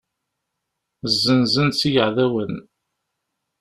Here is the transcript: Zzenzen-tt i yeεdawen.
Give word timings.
Zzenzen-tt 1.13 1.81
i 1.87 1.89
yeεdawen. 1.95 2.53